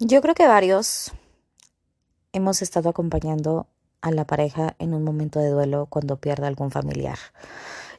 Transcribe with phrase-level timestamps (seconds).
[0.00, 1.12] Yo creo que varios
[2.32, 3.68] hemos estado acompañando
[4.00, 7.16] a la pareja en un momento de duelo cuando pierde algún familiar.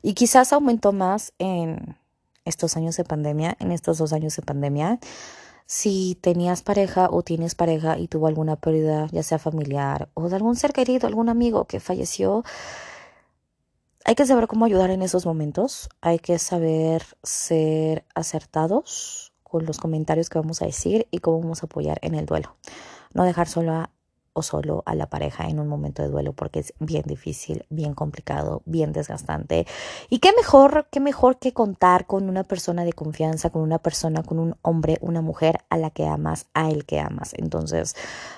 [0.01, 1.97] Y quizás aumentó más en
[2.43, 4.99] estos años de pandemia, en estos dos años de pandemia.
[5.67, 10.35] Si tenías pareja o tienes pareja y tuvo alguna pérdida, ya sea familiar o de
[10.35, 12.43] algún ser querido, algún amigo que falleció,
[14.03, 15.87] hay que saber cómo ayudar en esos momentos.
[16.01, 21.63] Hay que saber ser acertados con los comentarios que vamos a decir y cómo vamos
[21.63, 22.57] a apoyar en el duelo.
[23.13, 23.89] No dejar sola
[24.33, 27.93] o solo a la pareja en un momento de duelo porque es bien difícil, bien
[27.93, 29.65] complicado, bien desgastante.
[30.09, 34.23] Y qué mejor, qué mejor que contar con una persona de confianza, con una persona,
[34.23, 37.33] con un hombre, una mujer a la que amas, a el que amas.
[37.37, 37.95] Entonces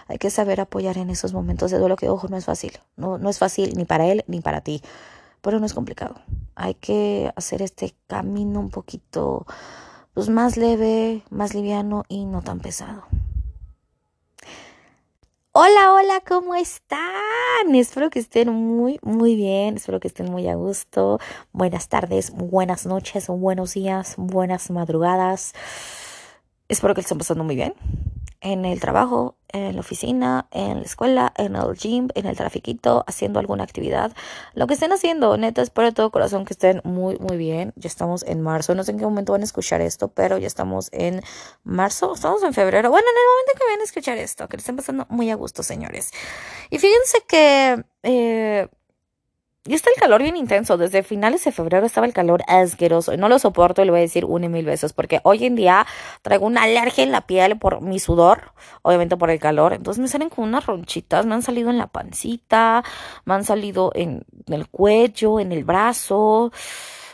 [0.08, 2.74] hay que saber apoyar en esos momentos de duelo que, ojo, no es fácil.
[2.96, 4.84] No, no es fácil ni para él ni para ti,
[5.42, 6.14] pero no es complicado.
[6.54, 9.48] Hay que hacer este camino un poquito
[10.18, 13.04] pues, más leve, más liviano y no tan pesado.
[15.52, 17.76] Hola, hola, ¿cómo están?
[17.76, 21.20] Espero que estén muy, muy bien, espero que estén muy a gusto.
[21.52, 25.54] Buenas tardes, buenas noches, buenos días, buenas madrugadas.
[26.68, 27.76] Espero que estén pasando muy bien
[28.42, 33.04] en el trabajo, en la oficina, en la escuela, en el gym, en el trafiquito,
[33.08, 34.12] haciendo alguna actividad.
[34.54, 37.74] Lo que estén haciendo, neta, espero de todo corazón que estén muy, muy bien.
[37.76, 40.48] Ya estamos en marzo, no sé en qué momento van a escuchar esto, pero ya
[40.48, 41.22] estamos en
[41.64, 42.90] marzo, estamos en febrero.
[42.90, 45.36] Bueno, en el momento que vayan a escuchar esto, que les estén pasando muy a
[45.36, 46.12] gusto, señores.
[46.70, 47.84] Y fíjense que...
[48.04, 48.68] Eh,
[49.68, 50.78] y está el calor bien intenso.
[50.78, 53.14] Desde finales de febrero estaba el calor asqueroso.
[53.14, 54.94] Y no lo soporto y lo voy a decir una y mil veces.
[54.94, 55.86] Porque hoy en día
[56.22, 58.54] traigo una alergia en la piel por mi sudor.
[58.82, 59.74] Obviamente por el calor.
[59.74, 61.26] Entonces me salen como unas ronchitas.
[61.26, 62.84] Me han salido en la pancita.
[63.26, 66.52] Me han salido en el cuello, en el brazo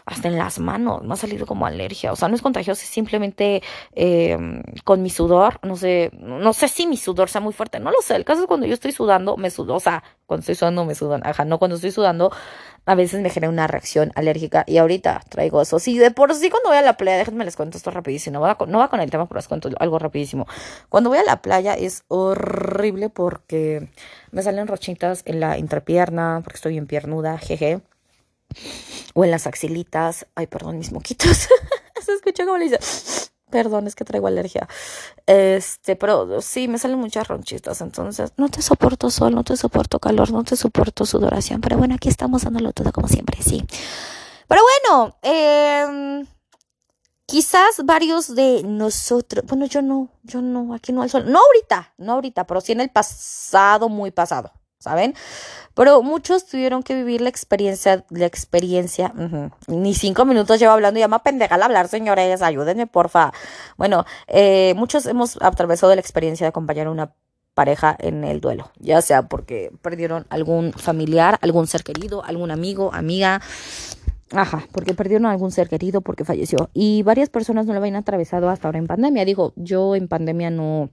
[0.05, 2.89] hasta en las manos, me ha salido como alergia, o sea, no es contagioso, es
[2.89, 3.61] simplemente
[3.93, 4.37] eh,
[4.83, 8.01] con mi sudor, no sé, no sé si mi sudor sea muy fuerte, no lo
[8.01, 10.85] sé, el caso es cuando yo estoy sudando, me sudo, o sea, cuando estoy sudando
[10.85, 12.31] me sudan, ajá, no cuando estoy sudando,
[12.85, 14.63] a veces me genera una reacción alérgica.
[14.67, 15.79] Y ahorita traigo eso.
[15.79, 18.41] Sí, de por sí cuando voy a la playa, déjenme les cuento esto rapidísimo, no
[18.41, 20.47] va con, no va con el tema, pero les cuento algo rapidísimo.
[20.89, 23.89] Cuando voy a la playa es horrible porque
[24.31, 27.81] me salen rochitas en la entrepierna, porque estoy bien piernuda, jeje
[29.13, 30.27] o en las axilitas.
[30.35, 31.47] Ay, perdón, mis moquitos.
[32.05, 32.79] Se escucha como le dice.
[33.49, 34.67] Perdón, es que traigo alergia.
[35.27, 37.81] Este, pero sí, me salen muchas ronchitas.
[37.81, 41.61] Entonces, no te soporto sol, no te soporto calor, no te soporto sudoración.
[41.61, 43.63] Pero bueno, aquí estamos dándolo todo como siempre, sí.
[44.47, 46.25] Pero bueno, eh,
[47.27, 51.31] quizás varios de nosotros, bueno, yo no, yo no, aquí no hay sol.
[51.31, 54.51] No ahorita, no ahorita, pero sí en el pasado, muy pasado.
[54.83, 55.15] ¿Saben?
[55.73, 59.11] Pero muchos tuvieron que vivir la experiencia, la experiencia,
[59.67, 63.33] ni cinco minutos llevo hablando, ya me pendeja al hablar, señores, ayúdenme, porfa.
[63.77, 67.13] Bueno, eh, muchos hemos atravesado la experiencia de acompañar a una
[67.55, 72.91] pareja en el duelo, ya sea porque perdieron algún familiar, algún ser querido, algún amigo,
[72.93, 73.41] amiga,
[74.33, 76.71] Ajá, porque perdieron algún ser querido, porque falleció.
[76.73, 79.25] Y varias personas no lo habían atravesado hasta ahora en pandemia.
[79.25, 80.89] Digo, yo en pandemia no,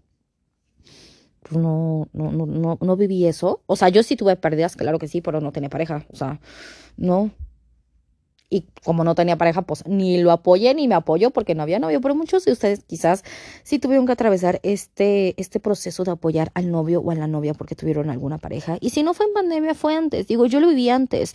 [1.50, 3.62] pues no, no, no, no, no viví eso.
[3.66, 6.06] O sea, yo sí tuve pérdidas, claro que sí, pero no tenía pareja.
[6.12, 6.40] O sea,
[6.96, 7.32] no.
[8.48, 11.80] Y como no tenía pareja, pues ni lo apoyé ni me apoyo porque no había
[11.80, 12.00] novio.
[12.00, 13.24] Pero muchos de ustedes quizás
[13.64, 17.54] sí tuvieron que atravesar este, este proceso de apoyar al novio o a la novia
[17.54, 18.78] porque tuvieron alguna pareja.
[18.80, 20.28] Y si no fue en pandemia, fue antes.
[20.28, 21.34] Digo, yo lo viví antes.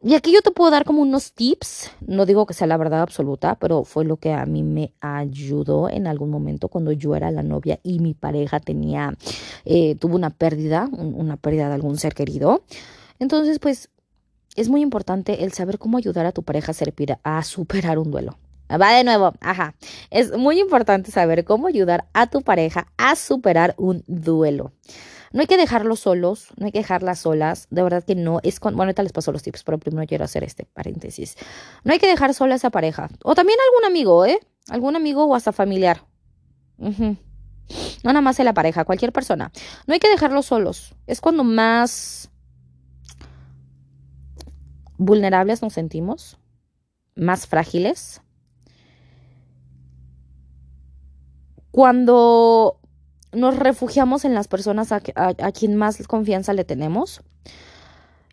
[0.00, 3.02] Y aquí yo te puedo dar como unos tips, no digo que sea la verdad
[3.02, 7.32] absoluta, pero fue lo que a mí me ayudó en algún momento cuando yo era
[7.32, 9.16] la novia y mi pareja tenía,
[9.64, 12.62] eh, tuvo una pérdida, una pérdida de algún ser querido.
[13.18, 13.90] Entonces, pues,
[14.54, 16.72] es muy importante el saber cómo ayudar a tu pareja
[17.24, 18.38] a superar un duelo.
[18.70, 19.74] Va de nuevo, ajá.
[20.10, 24.72] Es muy importante saber cómo ayudar a tu pareja a superar un duelo.
[25.32, 28.40] No hay que dejarlos solos, no hay que dejarlas solas, de verdad que no.
[28.42, 31.36] Es bueno, ahorita les paso los tips, pero primero quiero hacer este paréntesis.
[31.84, 33.08] No hay que dejar sola esa pareja.
[33.24, 34.40] O también algún amigo, ¿eh?
[34.68, 36.04] Algún amigo o hasta familiar.
[36.78, 37.16] No
[38.04, 39.52] nada más en la pareja, cualquier persona.
[39.86, 40.94] No hay que dejarlos solos.
[41.06, 42.30] Es cuando más
[44.96, 46.38] vulnerables nos sentimos,
[47.14, 48.22] más frágiles.
[51.70, 52.80] Cuando
[53.32, 55.00] nos refugiamos en las personas a,
[55.52, 57.22] quien más confianza le tenemos.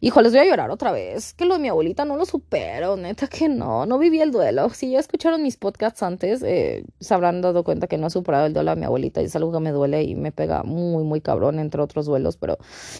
[0.01, 1.33] Hijo, les voy a llorar otra vez.
[1.33, 4.69] Que lo de mi abuelita no lo supero, neta que no, no viví el duelo.
[4.69, 8.45] Si ya escucharon mis podcasts antes, eh, se habrán dado cuenta que no he superado
[8.45, 11.03] el duelo a mi abuelita y es algo que me duele y me pega muy,
[11.03, 12.57] muy cabrón, entre otros duelos, pero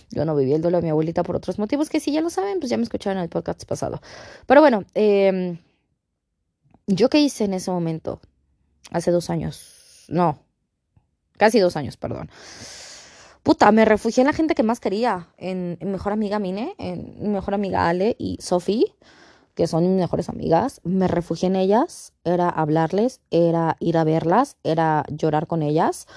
[0.10, 2.30] yo no viví el duelo a mi abuelita por otros motivos que si ya lo
[2.30, 4.02] saben, pues ya me escucharon en el podcast pasado.
[4.48, 5.60] Pero bueno, eh,
[6.88, 8.22] ¿yo qué hice en ese momento?
[8.92, 10.06] Hace dos años.
[10.08, 10.45] No,
[11.38, 12.30] casi dos años, perdón.
[13.44, 17.54] Puta, me refugié en la gente que más quería, en, mejor amiga Mine, en mejor
[17.54, 18.96] amiga Ale y Sophie,
[19.54, 20.82] que son mis mejores amigas.
[20.84, 26.08] Me refugié en ellas, era hablarles, era ir a verlas, era llorar con ellas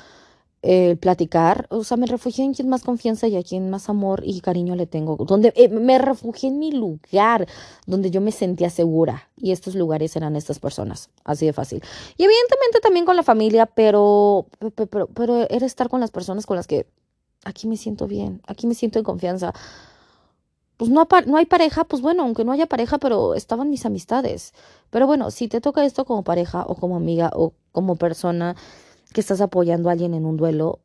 [0.62, 4.22] el platicar, o sea, me refugié en quien más confianza y a quien más amor
[4.24, 7.46] y cariño le tengo, donde eh, me refugié en mi lugar,
[7.86, 11.82] donde yo me sentía segura y estos lugares eran estas personas, así de fácil.
[12.16, 16.56] Y evidentemente también con la familia, pero, pero, pero era estar con las personas con
[16.56, 16.86] las que
[17.44, 19.54] aquí me siento bien, aquí me siento en confianza.
[20.76, 24.54] Pues no, no hay pareja, pues bueno, aunque no haya pareja, pero estaban mis amistades.
[24.90, 28.54] Pero bueno, si te toca esto como pareja o como amiga o como persona,
[29.12, 30.80] que estás apoyando a alguien en un duelo,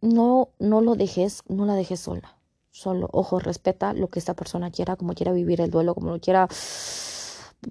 [0.00, 2.36] no, no lo dejes, no la dejes sola.
[2.70, 6.20] Solo, ojo, respeta lo que esta persona quiera, como quiera vivir el duelo, como lo
[6.20, 6.48] quiera,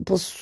[0.05, 0.33] pues,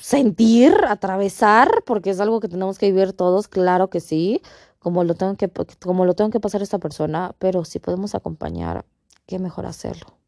[0.00, 4.42] sentir, atravesar, porque es algo que tenemos que vivir todos, claro que sí,
[4.78, 5.48] como lo tengo que,
[5.80, 8.84] como lo tengo que pasar esta persona, pero si podemos acompañar,
[9.26, 10.18] qué mejor hacerlo.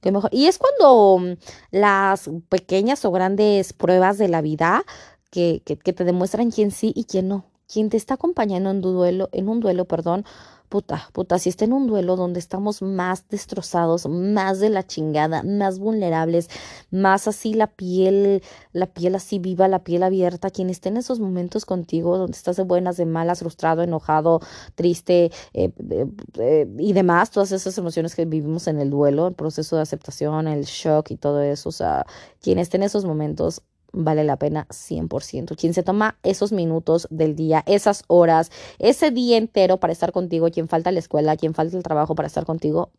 [0.00, 0.30] Qué mejor.
[0.32, 1.36] Y es cuando
[1.72, 4.84] las pequeñas o grandes pruebas de la vida
[5.30, 8.80] que, que, que te demuestran quién sí y quién no quien te está acompañando en,
[8.80, 10.24] duelo, en un duelo, perdón,
[10.70, 15.42] puta, puta, si está en un duelo donde estamos más destrozados, más de la chingada,
[15.42, 16.48] más vulnerables,
[16.92, 21.18] más así la piel, la piel así viva, la piel abierta, quien esté en esos
[21.18, 24.40] momentos contigo, donde estás de buenas, de malas, frustrado, enojado,
[24.76, 26.06] triste eh, eh,
[26.38, 30.46] eh, y demás, todas esas emociones que vivimos en el duelo, el proceso de aceptación,
[30.46, 32.06] el shock y todo eso, o sea,
[32.40, 35.56] quien esté en esos momentos, vale la pena 100%.
[35.56, 40.50] Quien se toma esos minutos del día, esas horas, ese día entero para estar contigo,
[40.50, 42.90] quien falta la escuela, quien falta el trabajo para estar contigo,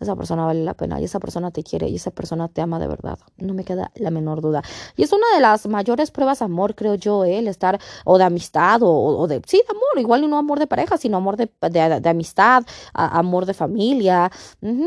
[0.00, 2.78] esa persona vale la pena y esa persona te quiere y esa persona te ama
[2.78, 3.18] de verdad.
[3.36, 4.62] No me queda la menor duda.
[4.96, 7.38] Y es una de las mayores pruebas de amor, creo yo, ¿eh?
[7.38, 10.96] el estar o de amistad o, de, sí, de amor, igual no amor de pareja,
[10.96, 14.30] sino amor de, de, amistad, amor de familia.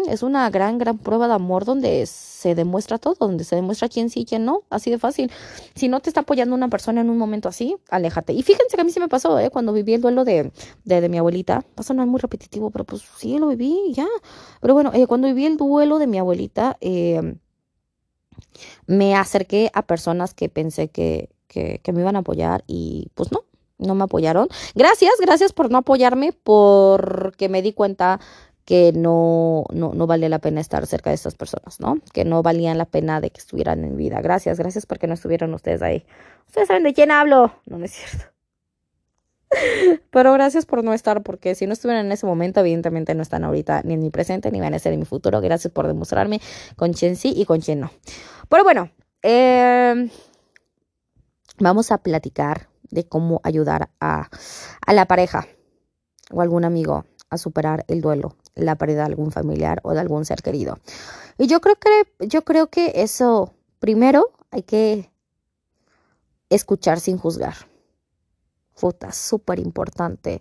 [0.07, 4.09] Es una gran, gran prueba de amor donde se demuestra todo, donde se demuestra quién
[4.09, 5.31] sí y quién no, así de fácil.
[5.75, 8.33] Si no te está apoyando una persona en un momento así, aléjate.
[8.33, 9.50] Y fíjense que a mí se me pasó, ¿eh?
[9.50, 10.51] cuando viví el duelo de,
[10.83, 14.07] de, mi abuelita, va a sonar muy repetitivo, pero pues sí, lo viví ya.
[14.62, 17.35] Pero bueno, eh, cuando viví el duelo de mi abuelita, eh,
[18.88, 23.44] me acerqué a personas que pensé que, que, me iban a apoyar y pues no,
[23.77, 24.47] no me apoyaron.
[24.73, 28.19] Gracias, gracias por no apoyarme porque me di cuenta
[28.65, 31.99] que no, no, no valía la pena estar cerca de estas personas, ¿no?
[32.11, 34.19] Que no valían la pena de que estuvieran en vida.
[34.21, 36.07] Gracias, gracias porque no estuvieron ustedes ahí.
[36.47, 37.53] Ustedes saben de quién hablo.
[37.67, 38.36] No, no es cierto.
[40.12, 43.44] Pero gracias por no estar, porque si no estuvieran en ese momento, evidentemente no están
[43.44, 45.42] ahorita ni en mi presente, ni van a ser en mi futuro.
[45.42, 46.42] Gracias por demostrarme
[46.75, 47.92] con quién sí y con quién no.
[48.50, 48.89] Pero bueno,
[49.21, 50.09] em,
[51.59, 54.30] vamos a platicar de cómo ayudar a,
[54.86, 55.48] a la pareja
[56.31, 60.25] o algún amigo a superar el duelo, la pérdida de algún familiar o de algún
[60.25, 60.80] ser querido.
[61.38, 65.12] Y yo creo que, yo creo que eso, primero, hay que
[66.50, 67.56] escuchar sin juzgar
[68.79, 70.39] Puta, súper importante.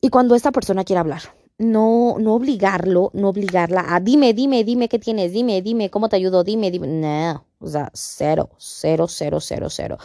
[0.00, 1.22] Y cuando esta persona quiere hablar,
[1.58, 6.16] no, no obligarlo, no obligarla a dime, dime, dime qué tienes, dime, dime cómo te
[6.16, 6.86] ayudo, dime, dime.
[6.88, 9.98] No, o sea, cero, cero, cero, cero, cero.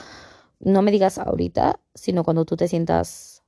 [0.59, 3.43] No me digas ahorita, sino cuando tú te sientas,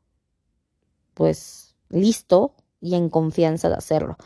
[1.13, 4.17] pues, listo y en confianza de hacerlo.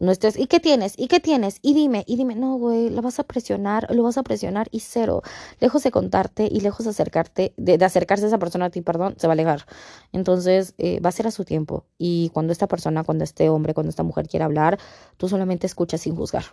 [0.00, 0.94] No estés, ¿y qué tienes?
[0.96, 1.58] ¿Y qué tienes?
[1.60, 4.80] Y dime, y dime, no, güey, lo vas a presionar, lo vas a presionar y
[4.80, 5.22] cero.
[5.60, 9.14] Lejos de contarte y lejos de acercarte, de, acercarse a esa persona a ti, perdón,
[9.18, 9.66] se va a alejar.
[10.12, 11.84] Entonces, eh, va a ser a su tiempo.
[11.98, 14.78] Y cuando esta persona, cuando este hombre, cuando esta mujer quiera hablar,
[15.16, 16.44] tú solamente escuchas sin juzgar.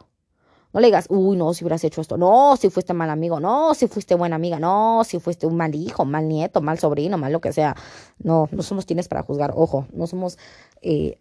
[0.75, 3.74] No le digas, uy, no, si hubieras hecho esto, no, si fuiste mal amigo, no,
[3.75, 7.32] si fuiste buena amiga, no, si fuiste un mal hijo, mal nieto, mal sobrino, mal
[7.32, 7.78] lo que sea.
[8.22, 10.38] No, no somos quienes para juzgar, ojo, no somos
[10.82, 11.18] eh,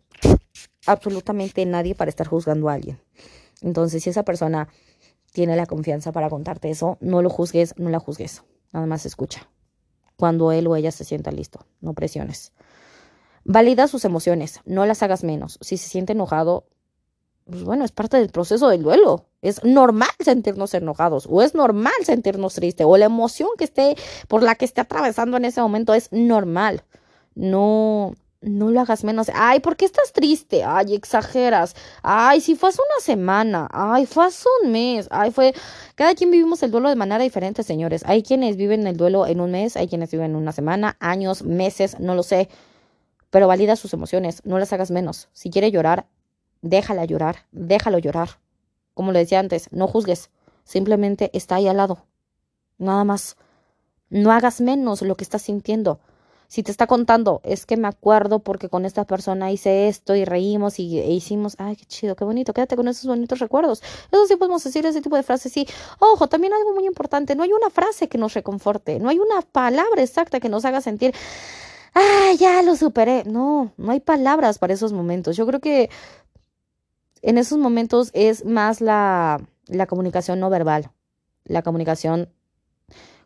[0.87, 3.01] absolutamente nadie para estar juzgando a alguien.
[3.63, 4.69] Entonces, si esa persona
[5.33, 8.45] tiene la confianza para contarte eso, no lo juzgues, no la juzgues.
[8.73, 9.49] Nada más escucha.
[10.17, 12.53] Cuando él o ella se sienta listo, no presiones.
[13.45, 15.59] Valida sus emociones, no las hagas menos.
[15.61, 16.67] Si se siente enojado,
[17.47, 19.27] pues bueno, es parte del proceso del duelo.
[19.43, 23.97] Es normal sentirnos enojados o es normal sentirnos tristes o la emoción que esté
[24.29, 26.85] por la que esté atravesando en ese momento es normal.
[27.35, 28.15] No
[28.45, 29.31] no lo hagas menos.
[29.35, 30.65] Ay, ¿por qué estás triste?
[30.65, 31.75] Ay, exageras.
[32.03, 33.69] Ay, si fue hace una semana.
[33.73, 34.29] Ay, fue
[34.63, 35.09] un mes.
[35.11, 35.55] Ay, fue.
[35.95, 38.03] Cada quien vivimos el duelo de manera diferente, señores.
[38.07, 41.43] Hay quienes viven el duelo en un mes, hay quienes viven en una semana, años,
[41.43, 42.49] meses, no lo sé.
[43.31, 45.29] Pero valida sus emociones, no las hagas menos.
[45.33, 46.07] Si quiere llorar,
[46.63, 48.39] déjala llorar, déjalo llorar.
[48.95, 50.31] Como le decía antes, no juzgues.
[50.65, 52.07] Simplemente está ahí al lado.
[52.79, 53.37] Nada más.
[54.11, 55.99] No hagas menos lo que estás sintiendo.
[56.55, 60.25] Si te está contando, es que me acuerdo porque con esta persona hice esto y
[60.25, 63.83] reímos y e hicimos, ay, qué chido, qué bonito, quédate con esos bonitos recuerdos.
[64.13, 65.67] Eso sí podemos decir ese tipo de frases, sí.
[65.99, 69.43] Ojo, también algo muy importante, no hay una frase que nos reconforte, no hay una
[69.43, 71.13] palabra exacta que nos haga sentir,
[71.93, 73.25] ah, ya lo superé.
[73.25, 75.37] No, no hay palabras para esos momentos.
[75.37, 75.91] Yo creo que
[77.23, 80.93] en esos momentos es más la, la comunicación no verbal,
[81.47, 82.29] la comunicación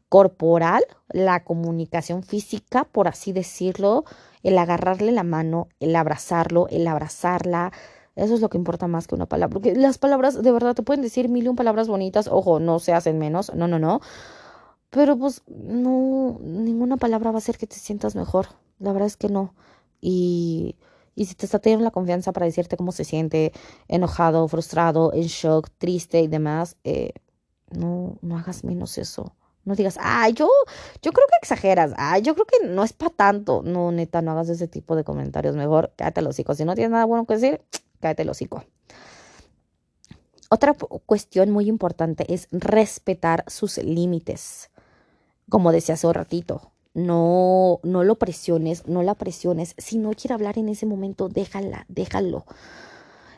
[0.09, 4.05] corporal, la comunicación física, por así decirlo,
[4.43, 7.73] el agarrarle la mano, el abrazarlo, el abrazarla.
[8.17, 9.53] Eso es lo que importa más que una palabra.
[9.53, 12.29] Porque las palabras, de verdad, te pueden decir mil y un palabras bonitas.
[12.29, 13.55] Ojo, no se hacen menos.
[13.55, 14.01] No, no, no.
[14.91, 18.49] Pero pues no, ninguna palabra va a hacer que te sientas mejor.
[18.79, 19.55] La verdad es que no.
[20.01, 20.77] Y,
[21.15, 23.53] y si te está teniendo la confianza para decirte cómo se siente,
[23.89, 27.13] enojado, frustrado, en shock, triste y demás, eh,
[27.71, 29.35] no, no hagas menos eso.
[29.65, 30.49] No digas, ay, yo,
[31.03, 33.63] yo creo que exageras, ay, yo creo que no es para tanto.
[33.63, 35.57] No, neta, no hagas ese tipo de comentarios.
[35.57, 36.55] Mejor cállate el hocico.
[36.55, 37.61] Si no tienes nada bueno que decir,
[38.01, 38.65] cállate el hocico.
[40.51, 40.75] Otra
[41.05, 44.71] cuestión muy importante es respetar sus límites.
[45.51, 49.75] Como decía hace un ratito, no, no lo presiones, no la presiones.
[49.77, 52.47] Si no quiere hablar en ese momento, déjala, déjalo.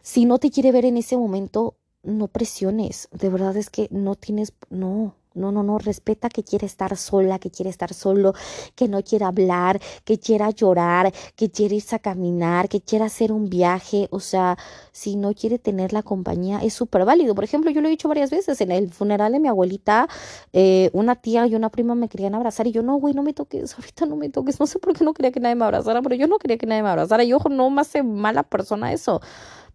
[0.03, 3.09] Si no te quiere ver en ese momento, no presiones.
[3.12, 7.39] De verdad es que no tienes, no, no, no, no, respeta que quiere estar sola,
[7.39, 8.35] que quiere estar solo,
[8.75, 13.33] que no quiera hablar, que quiera llorar, que quiere irse a caminar, que quiera hacer
[13.33, 14.09] un viaje.
[14.11, 14.57] O sea,
[14.93, 17.35] si no quiere tener la compañía, es súper válido.
[17.35, 20.09] Por ejemplo, yo lo he dicho varias veces, en el funeral de mi abuelita,
[20.53, 23.33] eh, una tía y una prima me querían abrazar y yo, no, güey, no me
[23.33, 24.59] toques, ahorita no me toques.
[24.61, 26.67] No sé por qué no quería que nadie me abrazara, pero yo no quería que
[26.67, 27.25] nadie me abrazara.
[27.25, 29.21] Y ojo, no me hace mala persona eso,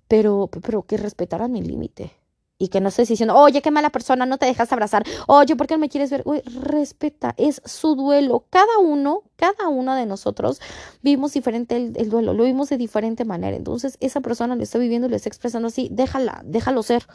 [0.07, 2.24] pero, pero que respetaran mi límite
[2.57, 5.67] y que no estés diciendo, oye, qué mala persona, no te dejas abrazar, oye, ¿por
[5.67, 6.21] qué no me quieres ver?
[6.25, 8.45] Uy, respeta, es su duelo.
[8.49, 10.61] Cada uno, cada uno de nosotros
[11.01, 13.57] vimos diferente el, el, duelo, lo vimos de diferente manera.
[13.57, 17.05] Entonces, esa persona lo está viviendo lo está expresando así, déjala, déjalo ser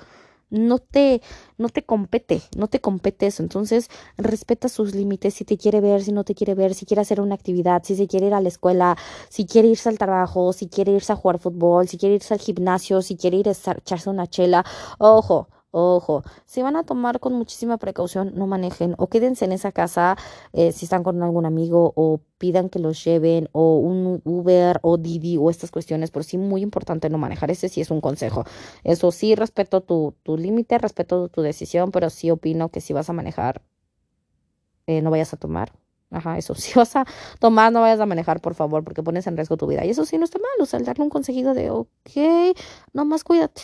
[0.50, 1.22] no te,
[1.58, 3.42] no te compete, no te compete eso.
[3.42, 7.02] Entonces, respeta sus límites, si te quiere ver, si no te quiere ver, si quiere
[7.02, 8.96] hacer una actividad, si se quiere ir a la escuela,
[9.28, 12.40] si quiere irse al trabajo, si quiere irse a jugar fútbol, si quiere irse al
[12.40, 14.64] gimnasio, si quiere ir a echarse una chela.
[14.98, 19.70] Ojo, Ojo, si van a tomar con muchísima precaución, no manejen o quédense en esa
[19.70, 20.16] casa
[20.52, 24.96] eh, si están con algún amigo o pidan que los lleven o un Uber o
[24.98, 27.52] Didi o estas cuestiones, pero sí muy importante no manejar.
[27.52, 28.44] Ese sí es un consejo.
[28.82, 33.08] Eso sí, respeto tu, tu límite, respeto tu decisión, pero sí opino que si vas
[33.08, 33.62] a manejar,
[34.86, 35.72] eh, no vayas a tomar.
[36.10, 36.54] Ajá, eso.
[36.56, 37.04] Si vas a
[37.38, 39.84] tomar, no vayas a manejar, por favor, porque pones en riesgo tu vida.
[39.84, 40.50] Y eso sí no está mal.
[40.60, 42.56] O sea, darle un consejito de, ok,
[42.92, 43.62] nomás cuídate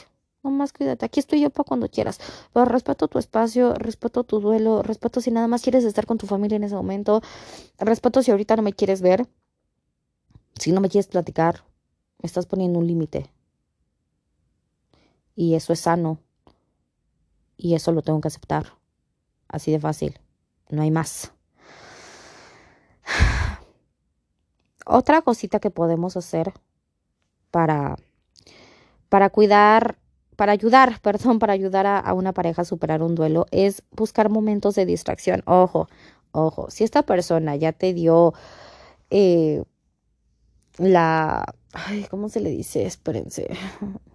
[0.50, 2.20] más cuídate, aquí estoy yo para cuando quieras.
[2.52, 6.26] Pero respeto tu espacio, respeto tu duelo, respeto si nada más quieres estar con tu
[6.26, 7.22] familia en ese momento,
[7.78, 9.26] respeto si ahorita no me quieres ver,
[10.58, 11.64] si no me quieres platicar,
[12.22, 13.30] me estás poniendo un límite.
[15.34, 16.18] Y eso es sano.
[17.56, 18.72] Y eso lo tengo que aceptar.
[19.48, 20.18] Así de fácil.
[20.70, 21.32] No hay más.
[24.86, 26.52] Otra cosita que podemos hacer
[27.50, 27.96] para,
[29.08, 29.98] para cuidar
[30.36, 34.74] para ayudar, perdón, para ayudar a, una pareja a superar un duelo es buscar momentos
[34.74, 35.42] de distracción.
[35.46, 35.88] Ojo,
[36.32, 38.34] ojo, si esta persona ya te dio
[39.10, 39.64] eh,
[40.78, 41.44] la...
[42.10, 42.86] ¿cómo se le dice?
[42.86, 43.48] Espérense.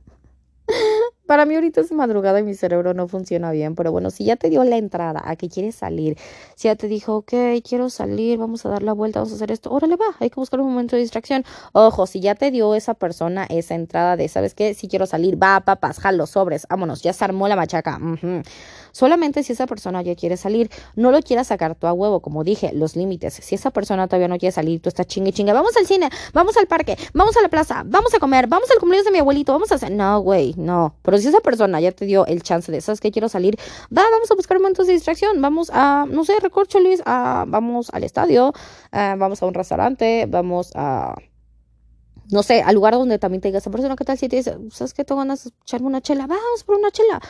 [1.31, 4.35] Para mí ahorita es madrugada y mi cerebro no funciona bien, pero bueno, si ya
[4.35, 6.17] te dio la entrada a que quieres salir,
[6.57, 7.31] si ya te dijo, ok,
[7.63, 10.35] quiero salir, vamos a dar la vuelta, vamos a hacer esto, órale va, hay que
[10.35, 11.45] buscar un momento de distracción.
[11.71, 14.73] Ojo, si ya te dio esa persona esa entrada de, ¿sabes qué?
[14.73, 17.97] Si quiero salir, va, papas, jalo, sobres, vámonos, ya se armó la machaca.
[18.91, 22.43] Solamente si esa persona ya quiere salir, no lo quieras sacar tú a huevo, como
[22.43, 23.35] dije, los límites.
[23.35, 26.57] Si esa persona todavía no quiere salir, tú estás chingue chingue, vamos al cine, vamos
[26.57, 29.53] al parque, vamos a la plaza, vamos a comer, vamos al cumpleaños de mi abuelito,
[29.53, 29.91] vamos a hacer.
[29.91, 30.95] No, güey, no.
[31.21, 33.11] Si esa persona ya te dio el chance de, ¿sabes qué?
[33.11, 33.57] Quiero salir,
[33.95, 38.03] va, vamos a buscar momentos de distracción, vamos a, no sé, recorcholis, a, vamos al
[38.03, 38.53] estadio,
[38.91, 41.15] vamos a un restaurante, vamos a
[42.31, 44.57] no sé, al lugar donde también te diga esa persona, ¿qué tal si te dice,
[44.71, 45.03] ¿sabes qué?
[45.03, 47.21] Tengo ganas de echarme una chela, vamos por una chela,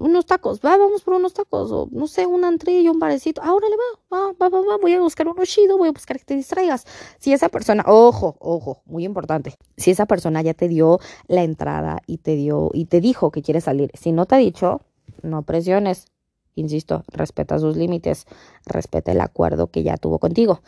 [0.00, 3.68] unos tacos, va, vamos por unos tacos, o no sé, un antrillo, un barecito, ahora
[3.68, 6.34] le va, va, va, va, voy a buscar uno chido, voy a buscar que te
[6.34, 6.86] distraigas.
[7.18, 12.00] Si esa persona, ojo, ojo, muy importante, si esa persona ya te dio la entrada
[12.06, 14.80] y te dio, y te dijo que quiere salir, si no te ha dicho,
[15.22, 16.06] no presiones,
[16.54, 18.26] insisto, respeta sus límites,
[18.64, 20.62] respeta el acuerdo que ya tuvo contigo.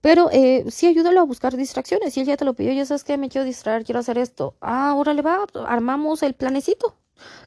[0.00, 2.14] Pero eh, sí, ayúdalo a buscar distracciones.
[2.14, 4.56] Si él ya te lo pidió, ya sabes que me quiero distraer, quiero hacer esto.
[4.60, 6.96] Ah, órale, va, armamos el planecito.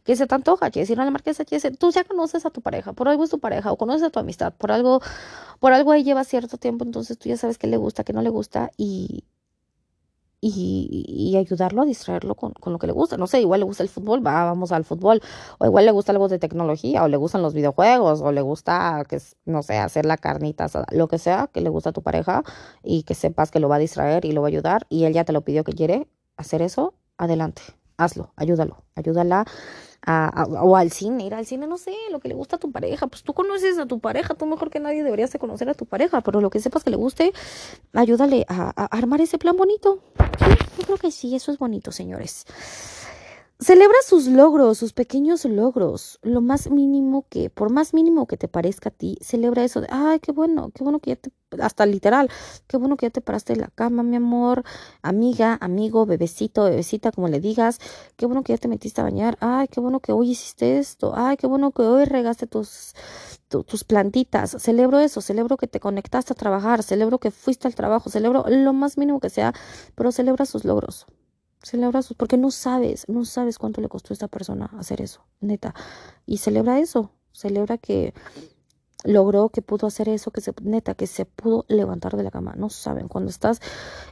[0.03, 2.61] que se te antoja, que decir a la marquesa, que tú ya conoces a tu
[2.61, 5.01] pareja, por algo es tu pareja, o conoces a tu amistad, por algo,
[5.59, 8.21] por algo ahí lleva cierto tiempo, entonces tú ya sabes qué le gusta, qué no
[8.21, 9.25] le gusta, y,
[10.41, 13.17] y, ayudarlo a distraerlo con, con, lo que le gusta.
[13.17, 15.21] No sé, igual le gusta el fútbol, va, vamos al fútbol.
[15.57, 19.03] O igual le gusta algo de tecnología, o le gustan los videojuegos, o le gusta,
[19.07, 22.43] que no sé, hacer la carnita lo que sea que le gusta a tu pareja
[22.83, 25.13] y que sepas que lo va a distraer y lo va a ayudar y él
[25.13, 27.61] ya te lo pidió que quiere hacer eso, adelante,
[27.97, 29.45] hazlo, ayúdalo, ayúdala
[30.61, 33.07] o al cine, ir al cine, no sé, lo que le gusta a tu pareja,
[33.07, 35.85] pues tú conoces a tu pareja, tú mejor que nadie deberías de conocer a tu
[35.85, 37.33] pareja, pero lo que sepas que le guste,
[37.93, 39.99] ayúdale a, a armar ese plan bonito.
[40.77, 42.45] Yo creo que sí, eso es bonito, señores.
[43.61, 48.47] Celebra sus logros, sus pequeños logros, lo más mínimo que, por más mínimo que te
[48.47, 51.85] parezca a ti, celebra eso de, ay, qué bueno, qué bueno que ya te, hasta
[51.85, 52.29] literal,
[52.67, 54.63] qué bueno que ya te paraste de la cama, mi amor,
[55.01, 57.79] amiga, amigo, bebecito, bebecita, como le digas,
[58.15, 61.11] qué bueno que ya te metiste a bañar, ay, qué bueno que hoy hiciste esto,
[61.13, 62.93] ay, qué bueno que hoy regaste tus,
[63.49, 68.09] tus plantitas, celebro eso, celebro que te conectaste a trabajar, celebro que fuiste al trabajo,
[68.09, 69.53] celebro lo más mínimo que sea,
[69.95, 71.07] pero celebra sus logros.
[71.61, 75.25] Celebra sus, porque no sabes, no sabes cuánto le costó a esta persona hacer eso,
[75.41, 75.75] neta.
[76.25, 78.13] Y celebra eso, celebra que
[79.03, 82.53] logró, que pudo hacer eso, que se, neta, que se pudo levantar de la cama.
[82.57, 83.61] No saben, cuando estás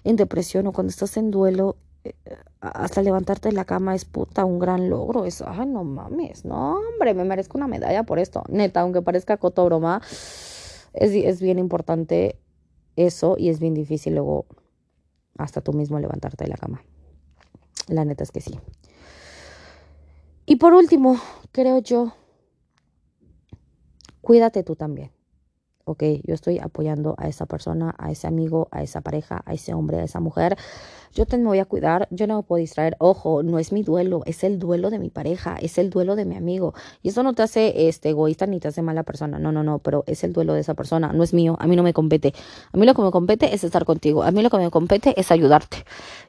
[0.04, 2.14] en depresión o cuando estás en duelo, eh,
[2.60, 5.26] hasta levantarte de la cama es puta un gran logro.
[5.26, 8.44] Es, ay, no mames, no, hombre, me merezco una medalla por esto.
[8.50, 10.02] Neta, aunque parezca coto broma,
[10.94, 12.40] es, es bien importante
[12.96, 14.46] eso y es bien difícil luego
[15.38, 16.82] hasta tú mismo levantarte de la cama.
[17.88, 18.60] La neta es que sí.
[20.46, 21.20] Y por último,
[21.52, 22.14] creo yo,
[24.22, 25.12] cuídate tú también.
[25.90, 29.74] Ok, yo estoy apoyando a esa persona, a ese amigo, a esa pareja, a ese
[29.74, 30.58] hombre, a esa mujer.
[31.14, 32.98] Yo te me voy a cuidar, yo no me puedo distraer.
[33.00, 36.26] Ojo, no es mi duelo, es el duelo de mi pareja, es el duelo de
[36.26, 36.74] mi amigo.
[37.04, 39.40] Y eso no te hace este, egoísta ni te hace mala persona.
[39.40, 41.78] No, no, no, pero es el duelo de esa persona, no es mío, a mí
[41.78, 42.34] no me compete.
[42.74, 45.18] A mí lo que me compete es estar contigo, a mí lo que me compete
[45.18, 45.86] es ayudarte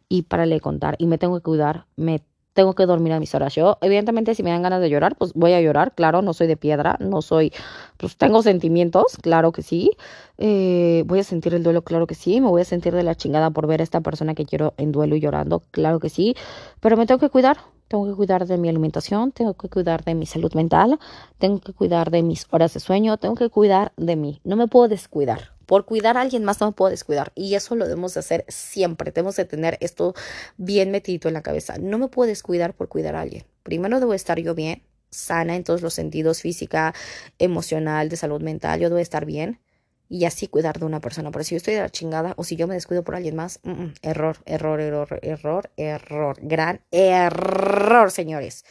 [0.09, 2.23] y para le contar y me tengo que cuidar, me
[2.59, 3.55] tengo que dormir a mis horas.
[3.55, 6.49] Yo, evidentemente, si me dan ganas de llorar, pues voy a llorar, claro, no soy
[6.49, 7.53] de piedra, no soy,
[7.99, 9.93] pues tengo sentimientos, claro que sí.
[10.39, 12.41] Eh, voy a sentir el duelo, claro que sí.
[12.41, 14.91] Me voy a sentir de la chingada por ver a esta persona que quiero en
[14.91, 16.35] duelo y llorando, claro que sí.
[16.81, 20.17] Pero me tengo que cuidar, tengo que cuidar de mi alimentación, tengo que cuidar de
[20.17, 20.99] mi salud mental,
[21.39, 24.41] tengo que cuidar de mis horas de sueño, tengo que cuidar de mí.
[24.43, 25.58] No me puedo descuidar.
[25.69, 27.31] Por cuidar a alguien más no me puedo descuidar.
[27.35, 29.13] Y eso lo debemos de hacer siempre.
[29.13, 30.15] Tenemos de tener esto
[30.57, 31.77] bien metido en la cabeza.
[31.77, 33.45] No me puedo descuidar por cuidar a alguien.
[33.65, 36.95] Primero debo estar yo bien, sana en todos los sentidos, física,
[37.39, 38.81] emocional, de salud mental.
[38.81, 39.61] Yo debo estar bien
[40.09, 41.31] y así cuidar de una persona.
[41.31, 43.61] Pero si yo estoy de la chingada o si yo me descuido por alguien más,
[43.63, 48.65] mm, mm, error, error, error, error, error, gran error, señores.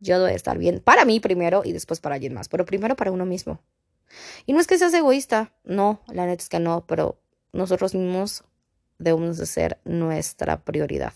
[0.00, 3.10] Yo debo estar bien para mí primero y después para alguien más, pero primero para
[3.10, 3.62] uno mismo.
[4.46, 7.18] Y no es que seas egoísta, no, la neta es que no, pero
[7.52, 8.44] nosotros mismos
[8.98, 11.12] debemos de ser nuestra prioridad.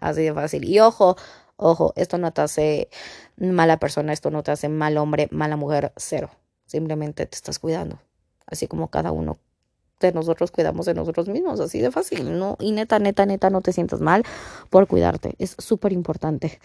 [0.00, 0.64] Así de fácil.
[0.64, 1.16] Y ojo,
[1.56, 2.88] ojo, esto no te hace
[3.36, 6.30] mala persona, esto no te hace mal hombre, mala mujer, cero.
[6.66, 8.00] Simplemente te estás cuidando.
[8.46, 9.38] Así como cada uno
[10.00, 12.56] de nosotros cuidamos de nosotros mismos, así de fácil, ¿no?
[12.58, 14.24] Y neta, neta, neta, no te sientas mal
[14.68, 15.34] por cuidarte.
[15.38, 16.60] Es súper importante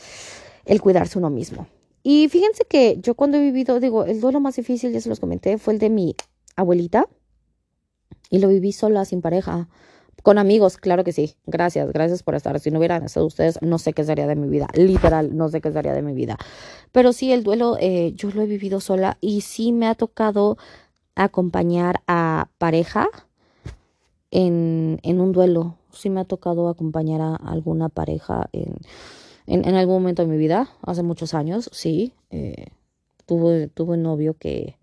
[0.65, 1.67] el cuidarse uno mismo.
[2.03, 5.19] Y fíjense que yo cuando he vivido, digo, el duelo más difícil, ya se los
[5.19, 6.15] comenté, fue el de mi
[6.55, 7.07] abuelita.
[8.29, 9.67] Y lo viví sola, sin pareja.
[10.23, 11.35] Con amigos, claro que sí.
[11.45, 12.59] Gracias, gracias por estar.
[12.59, 14.67] Si no hubieran estado ustedes, no sé qué sería de mi vida.
[14.73, 16.37] Literal, no sé qué sería de mi vida.
[16.91, 20.57] Pero sí, el duelo, eh, yo lo he vivido sola y sí me ha tocado
[21.15, 23.07] acompañar a pareja
[24.31, 25.77] en, en un duelo.
[25.91, 28.75] Sí me ha tocado acompañar a alguna pareja en
[29.47, 32.67] en, algún momento de mi vida, hace muchos años, sí, eh,
[33.25, 34.77] tuve, un novio que,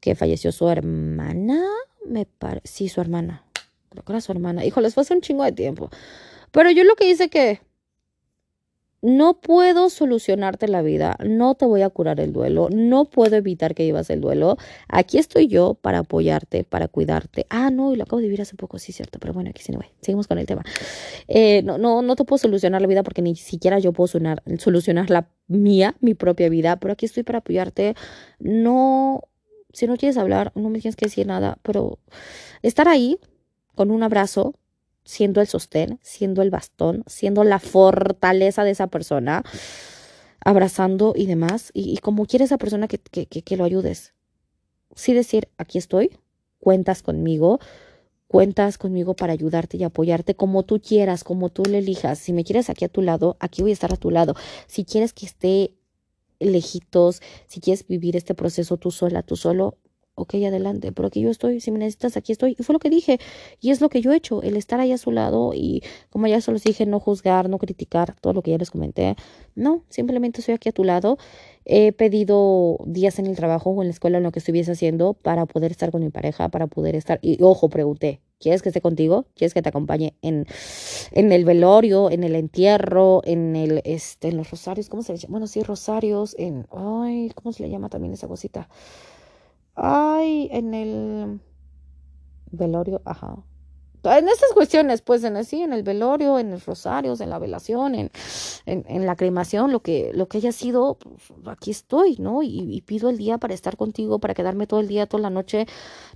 [0.00, 1.64] que falleció su hermana,
[2.04, 3.44] me parece, sí, su hermana,
[3.90, 5.90] creo que era su hermana, híjoles, fue hace un chingo de tiempo,
[6.50, 7.60] pero yo lo que hice que
[9.04, 13.74] no puedo solucionarte la vida, no te voy a curar el duelo, no puedo evitar
[13.74, 14.56] que vivas el duelo.
[14.88, 17.44] Aquí estoy yo para apoyarte, para cuidarte.
[17.50, 19.78] Ah, no, y lo acabo de vivir hace poco, sí, cierto, pero bueno, aquí no
[19.78, 19.88] voy.
[20.00, 20.64] Seguimos con el tema.
[21.28, 25.10] Eh, no, no, no te puedo solucionar la vida porque ni siquiera yo puedo solucionar
[25.10, 27.96] la mía, mi propia vida, pero aquí estoy para apoyarte.
[28.38, 29.20] No,
[29.74, 31.98] si no quieres hablar, no me tienes que decir nada, pero
[32.62, 33.18] estar ahí
[33.74, 34.54] con un abrazo,
[35.04, 39.44] siendo el sostén, siendo el bastón, siendo la fortaleza de esa persona,
[40.40, 44.14] abrazando y demás, y, como quiere esa persona que, que, que, lo ayudes.
[44.94, 46.18] Sí decir, aquí estoy,
[46.58, 47.60] cuentas conmigo,
[48.28, 52.18] cuentas conmigo para ayudarte y apoyarte como tú quieras, como tú le elijas.
[52.18, 54.34] Si me quieres aquí a tu lado, aquí voy a estar a tu lado.
[54.66, 55.74] Si quieres que esté
[56.40, 59.78] lejitos, si quieres vivir este proceso tú sola, tú solo,
[60.16, 62.56] ok, adelante, pero aquí yo estoy, si me necesitas, aquí estoy.
[62.58, 63.18] Y fue lo que dije,
[63.60, 66.26] y es lo que yo he hecho, el estar ahí a su lado y como
[66.26, 69.16] ya se los dije, no juzgar, no criticar, todo lo que ya les comenté,
[69.54, 71.18] no, simplemente estoy aquí a tu lado.
[71.64, 75.14] He pedido días en el trabajo o en la escuela, en lo que estuviese haciendo,
[75.14, 78.80] para poder estar con mi pareja, para poder estar, y ojo, pregunté, ¿quieres que esté
[78.80, 79.26] contigo?
[79.34, 80.46] ¿Quieres que te acompañe en,
[81.12, 85.18] en el velorio, en el entierro, en el, este, en los rosarios, ¿cómo se le
[85.18, 85.32] llama?
[85.32, 88.68] Bueno, sí, rosarios, en, ay, ¿cómo se le llama también esa cosita?
[89.76, 91.40] Ay, en el
[92.52, 93.44] velorio, ajá
[94.04, 97.94] en estas cuestiones, pues en así, en el velorio, en los rosarios, en la velación,
[97.94, 98.10] en,
[98.66, 102.42] en, la cremación, lo que, lo que haya sido, pues, aquí estoy, ¿no?
[102.42, 105.66] Y, pido el día para estar contigo, para quedarme todo el día, toda la noche,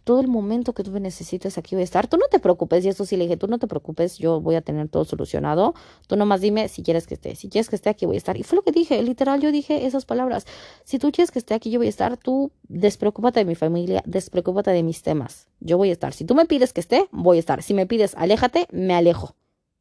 [0.05, 2.07] todo el momento que tú me necesites, aquí voy a estar.
[2.09, 4.55] Tú no te preocupes, y eso sí le dije, tú no te preocupes, yo voy
[4.57, 5.75] a tener todo solucionado.
[6.07, 8.37] Tú nomás dime si quieres que esté, si quieres que esté aquí voy a estar.
[8.37, 10.47] Y fue lo que dije, literal, yo dije esas palabras.
[10.85, 14.03] Si tú quieres que esté aquí, yo voy a estar, tú despreocúpate de mi familia,
[14.07, 15.48] despreocúpate de mis temas.
[15.61, 16.13] Yo voy a estar.
[16.13, 17.63] Si tú me pides que esté, voy a estar.
[17.63, 19.35] Si me pides aléjate, me alejo.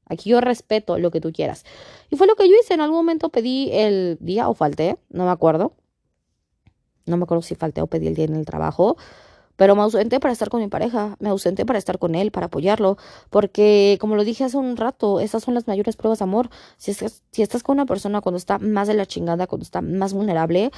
[0.09, 1.65] Aquí yo respeto lo que tú quieras.
[2.09, 2.73] Y fue lo que yo hice.
[2.73, 5.73] En algún momento pedí el día o falté, no me acuerdo.
[7.05, 8.97] No me acuerdo si falté o pedí el día en el trabajo.
[9.57, 12.45] Pero me ausenté para estar con mi pareja, me ausenté para estar con él, para
[12.45, 12.97] apoyarlo,
[13.31, 16.49] porque como lo dije hace un rato, esas son las mayores pruebas de amor.
[16.77, 20.13] Si, si estás con una persona cuando está más de la chingada, cuando está más
[20.13, 20.69] vulnerable,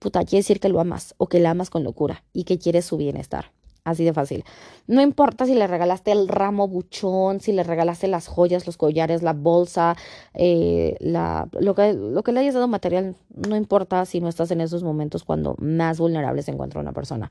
[0.00, 2.84] puta, quiere decir que lo amas o que la amas con locura y que quieres
[2.84, 3.52] su bienestar.
[3.86, 4.44] Así de fácil.
[4.88, 9.22] No importa si le regalaste el ramo buchón, si le regalaste las joyas, los collares,
[9.22, 9.96] la bolsa,
[10.34, 14.50] eh, la, lo, que, lo que le hayas dado material, no importa si no estás
[14.50, 17.30] en esos momentos cuando más vulnerable se encuentra una persona.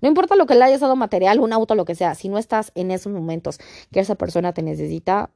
[0.00, 2.38] No importa lo que le hayas dado material, un auto, lo que sea, si no
[2.38, 3.58] estás en esos momentos
[3.90, 5.30] que esa persona te necesita,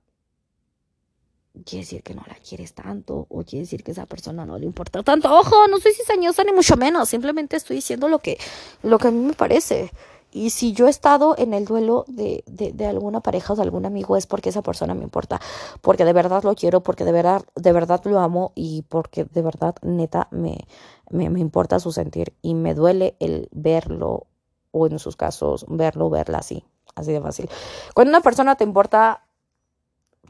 [1.64, 4.66] quiere decir que no la quieres tanto o quiere decir que esa persona no le
[4.66, 5.34] importa tanto.
[5.36, 8.38] Ojo, no soy cizañosa ni mucho menos, simplemente estoy diciendo lo que,
[8.84, 9.90] lo que a mí me parece.
[10.32, 13.84] Y si yo he estado en el duelo de, de, alguna pareja o de algún
[13.84, 15.40] amigo es porque esa persona me importa,
[15.80, 19.42] porque de verdad lo quiero, porque de verdad, de verdad lo amo y porque de
[19.42, 20.58] verdad, neta, me,
[21.10, 24.26] me, me importa su sentir y me duele el verlo
[24.70, 26.64] o en sus casos verlo, verla así,
[26.94, 27.48] así de fácil.
[27.94, 29.24] Cuando una persona te importa,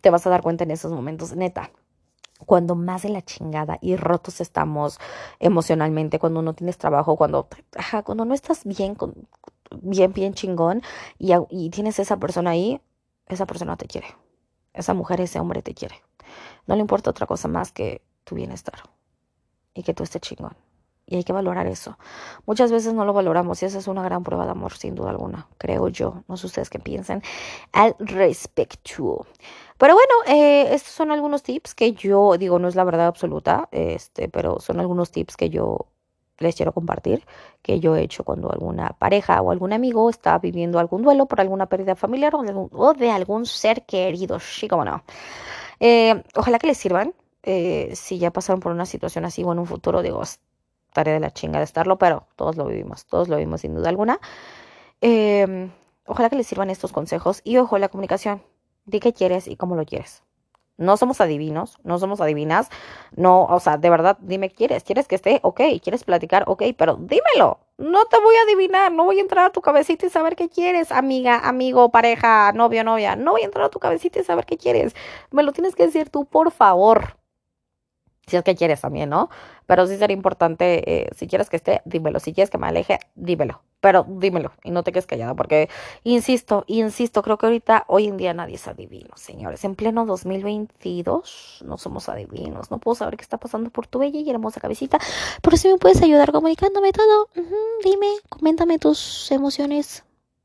[0.01, 1.71] te vas a dar cuenta en esos momentos, neta
[2.47, 4.99] cuando más de la chingada y rotos estamos
[5.39, 7.49] emocionalmente, cuando no tienes trabajo, cuando,
[8.05, 9.15] cuando no estás bien, con,
[9.83, 10.83] bien, bien chingón
[11.19, 12.81] y, y tienes esa persona ahí,
[13.27, 14.09] esa persona te quiere.
[14.73, 16.03] Esa mujer, ese hombre te quiere.
[16.67, 18.83] No le importa otra cosa más que tu bienestar
[19.75, 20.57] y que tú estés chingón.
[21.07, 21.99] Y hay que valorar eso.
[22.47, 25.11] Muchas veces no lo valoramos y esa es una gran prueba de amor, sin duda
[25.11, 26.23] alguna, creo yo.
[26.29, 27.23] No sé ustedes qué piensan
[27.73, 29.27] al respecto.
[29.77, 33.69] Pero bueno, eh, estos son algunos tips que yo digo, no es la verdad absoluta,
[33.73, 35.87] este, pero son algunos tips que yo
[36.41, 37.25] les quiero compartir
[37.63, 41.41] que yo he hecho cuando alguna pareja o algún amigo está viviendo algún duelo por
[41.41, 44.41] alguna pérdida familiar o de algún, ser querido.
[44.41, 45.05] Sí, como no.
[45.81, 47.15] Eh, ojalá que les sirvan.
[47.43, 50.23] Eh, si ya pasaron por una situación así o en un futuro, digo,
[50.93, 53.89] tarea de la chinga de estarlo, pero todos lo vivimos, todos lo vivimos sin duda
[53.89, 54.21] alguna.
[55.01, 55.71] Em,
[56.07, 58.43] ojalá que les sirvan estos consejos y ojo la comunicación.
[58.87, 60.23] Di qué quieres y cómo lo quieres.
[60.81, 62.71] No somos adivinos, no somos adivinas.
[63.15, 64.83] No, o sea, de verdad, dime, ¿quieres?
[64.83, 65.39] ¿Quieres que esté?
[65.43, 66.45] Ok, ¿quieres platicar?
[66.47, 67.61] Ok, pero dímelo.
[67.77, 70.49] No te voy a adivinar, no voy a entrar a tu cabecita y saber qué
[70.49, 73.15] quieres, amiga, amigo, pareja, novio, novia.
[73.15, 74.95] No voy a entrar a tu cabecita y saber qué quieres.
[75.31, 77.20] Me lo tienes que decir tú, por favor.
[78.31, 79.29] Si es que quieres también, ¿no?
[79.67, 82.21] Pero sí sería importante, eh, si quieres que esté, dímelo.
[82.21, 83.63] Si quieres que me aleje, dímelo.
[83.81, 85.69] Pero dímelo y no te quedes callada porque,
[86.05, 89.65] insisto, insisto, creo que ahorita, hoy en día nadie es adivino, señores.
[89.65, 92.71] En pleno 2022 no somos adivinos.
[92.71, 94.99] No puedo saber qué está pasando por tu bella y hermosa cabecita.
[95.43, 97.29] Pero si me puedes ayudar comunicándome todo,
[97.83, 100.05] dime, coméntame tus emociones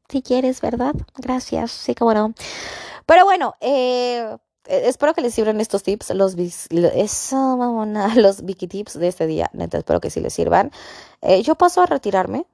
[0.09, 0.93] si quieres, ¿verdad?
[1.17, 1.71] Gracias.
[1.71, 2.33] Sí, no.
[3.05, 4.37] Pero bueno, eh,
[4.67, 6.35] espero que les sirvan estos tips, los,
[6.69, 7.75] eso,
[8.15, 9.49] los Vicky tips de este día.
[9.53, 10.71] Neta, espero que sí les sirvan.
[11.21, 12.45] Eh, yo paso a retirarme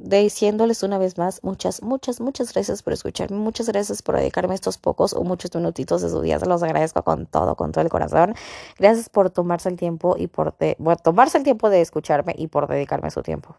[0.00, 4.78] diciéndoles una vez más muchas, muchas, muchas gracias por escucharme, muchas gracias por dedicarme estos
[4.78, 7.90] pocos o muchos minutitos de su día, se los agradezco con todo, con todo el
[7.90, 8.34] corazón.
[8.78, 12.66] Gracias por tomarse el tiempo y por, por tomarse el tiempo de escucharme y por
[12.66, 13.56] dedicarme su tiempo.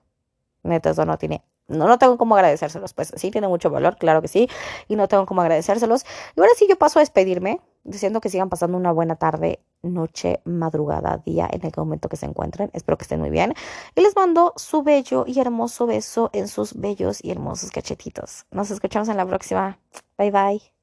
[0.64, 4.22] Neta, eso no tiene no, no tengo cómo agradecérselos, pues sí tiene mucho valor, claro
[4.22, 4.50] que sí,
[4.88, 6.06] y no tengo cómo agradecérselos.
[6.36, 10.42] Y ahora sí yo paso a despedirme, diciendo que sigan pasando una buena tarde, noche,
[10.46, 12.70] madrugada, día, en el momento que se encuentren.
[12.74, 13.54] Espero que estén muy bien.
[13.96, 18.46] Y les mando su bello y hermoso beso en sus bellos y hermosos cachetitos.
[18.52, 19.80] Nos escuchamos en la próxima.
[20.18, 20.81] Bye bye.